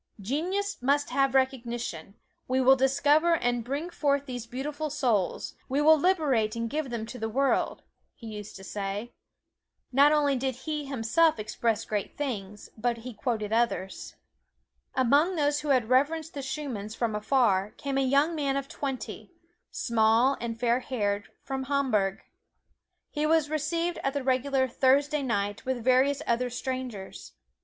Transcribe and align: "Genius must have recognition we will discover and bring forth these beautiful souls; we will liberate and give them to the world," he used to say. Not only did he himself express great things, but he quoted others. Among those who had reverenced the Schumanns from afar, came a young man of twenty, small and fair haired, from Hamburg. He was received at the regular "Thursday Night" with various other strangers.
"Genius 0.19 0.81
must 0.81 1.11
have 1.11 1.35
recognition 1.35 2.15
we 2.47 2.59
will 2.59 2.75
discover 2.75 3.35
and 3.35 3.63
bring 3.63 3.91
forth 3.91 4.25
these 4.25 4.47
beautiful 4.47 4.89
souls; 4.89 5.53
we 5.69 5.79
will 5.79 5.95
liberate 5.95 6.55
and 6.55 6.71
give 6.71 6.89
them 6.89 7.05
to 7.05 7.19
the 7.19 7.29
world," 7.29 7.83
he 8.15 8.25
used 8.25 8.55
to 8.55 8.63
say. 8.63 9.13
Not 9.91 10.11
only 10.11 10.35
did 10.35 10.55
he 10.65 10.85
himself 10.85 11.37
express 11.37 11.85
great 11.85 12.17
things, 12.17 12.67
but 12.75 12.97
he 13.05 13.13
quoted 13.13 13.53
others. 13.53 14.15
Among 14.95 15.35
those 15.35 15.59
who 15.59 15.67
had 15.67 15.87
reverenced 15.89 16.33
the 16.33 16.41
Schumanns 16.41 16.95
from 16.95 17.13
afar, 17.13 17.69
came 17.77 17.99
a 17.99 18.01
young 18.01 18.33
man 18.33 18.57
of 18.57 18.67
twenty, 18.67 19.31
small 19.69 20.35
and 20.41 20.59
fair 20.59 20.79
haired, 20.79 21.29
from 21.43 21.65
Hamburg. 21.65 22.23
He 23.11 23.27
was 23.27 23.51
received 23.51 23.99
at 24.03 24.13
the 24.15 24.23
regular 24.23 24.67
"Thursday 24.67 25.21
Night" 25.21 25.63
with 25.63 25.83
various 25.83 26.23
other 26.25 26.49
strangers. 26.49 27.33